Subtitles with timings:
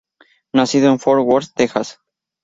[0.53, 1.99] Nacido en Fort Worth, Texas.